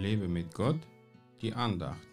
[0.00, 0.80] Lebe mit Gott,
[1.42, 2.08] die Andacht.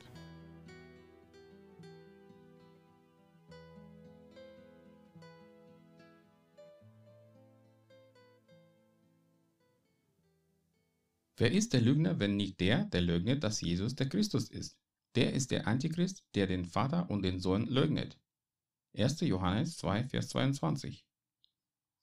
[11.38, 14.78] Wer ist der Lügner, wenn nicht der, der leugnet, dass Jesus der Christus ist?
[15.16, 18.18] Der ist der Antichrist, der den Vater und den Sohn leugnet.
[18.98, 19.22] 1.
[19.22, 21.06] Johannes 2, Vers 22.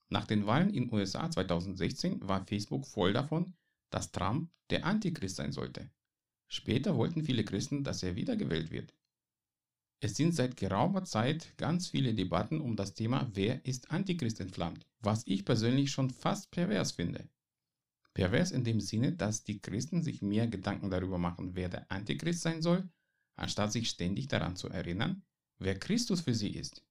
[0.08, 3.52] Nach den Wahlen in USA 2016 war Facebook voll davon,
[3.94, 5.88] dass Trump der Antichrist sein sollte.
[6.48, 8.92] Später wollten viele Christen, dass er wiedergewählt wird.
[10.00, 14.84] Es sind seit geraumer Zeit ganz viele Debatten um das Thema Wer ist Antichrist entflammt,
[14.98, 17.28] was ich persönlich schon fast pervers finde.
[18.14, 22.42] Pervers in dem Sinne, dass die Christen sich mehr Gedanken darüber machen, wer der Antichrist
[22.42, 22.88] sein soll,
[23.36, 25.22] anstatt sich ständig daran zu erinnern,
[25.58, 26.84] wer Christus für sie ist.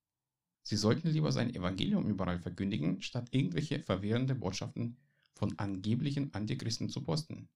[0.62, 4.96] Sie sollten lieber sein Evangelium überall verkündigen, statt irgendwelche verwirrende Botschaften
[5.34, 7.50] von angeblichen Antichristen zu posten.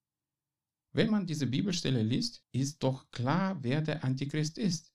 [0.93, 4.93] Wenn man diese Bibelstelle liest, ist doch klar, wer der Antichrist ist,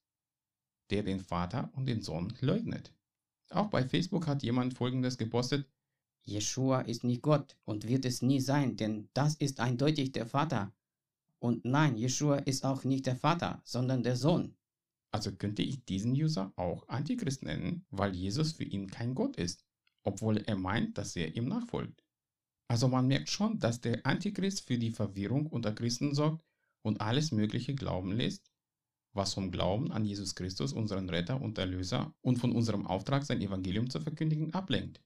[0.90, 2.92] der den Vater und den Sohn leugnet.
[3.50, 5.68] Auch bei Facebook hat jemand Folgendes gepostet,
[6.24, 10.72] Jeshua ist nicht Gott und wird es nie sein, denn das ist eindeutig der Vater.
[11.38, 14.54] Und nein, Jeshua ist auch nicht der Vater, sondern der Sohn.
[15.10, 19.64] Also könnte ich diesen User auch Antichrist nennen, weil Jesus für ihn kein Gott ist,
[20.04, 22.02] obwohl er meint, dass er ihm nachfolgt.
[22.72, 26.42] Also man merkt schon, dass der Antichrist für die Verwirrung unter Christen sorgt
[26.80, 28.50] und alles Mögliche glauben lässt,
[29.12, 33.42] was vom Glauben an Jesus Christus, unseren Retter und Erlöser, und von unserem Auftrag, sein
[33.42, 35.02] Evangelium zu verkündigen, ablenkt.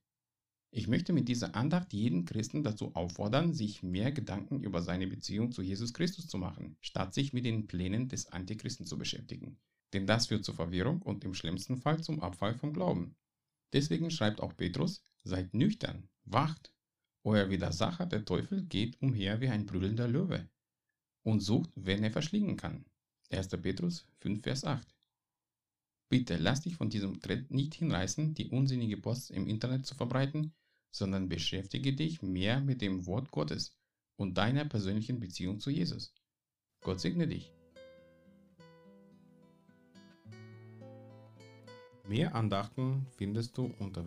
[0.70, 5.50] Ich möchte mit dieser Andacht jeden Christen dazu auffordern, sich mehr Gedanken über seine Beziehung
[5.50, 9.58] zu Jesus Christus zu machen, statt sich mit den Plänen des Antichristen zu beschäftigen.
[9.92, 13.16] Denn das führt zur Verwirrung und im schlimmsten Fall zum Abfall vom Glauben.
[13.72, 16.75] Deswegen schreibt auch Petrus, seid nüchtern, wacht.
[17.26, 20.48] Euer Widersacher, der Teufel, geht umher wie ein brüllender Löwe
[21.24, 22.84] und sucht, wenn er verschlingen kann.
[23.32, 23.48] 1.
[23.48, 24.86] Petrus 5, Vers 8.
[26.08, 30.54] Bitte lass dich von diesem Trend nicht hinreißen, die unsinnige Posts im Internet zu verbreiten,
[30.92, 33.76] sondern beschäftige dich mehr mit dem Wort Gottes
[34.14, 36.14] und deiner persönlichen Beziehung zu Jesus.
[36.80, 37.50] Gott segne dich.
[42.06, 44.06] Mehr Andachten findest du unter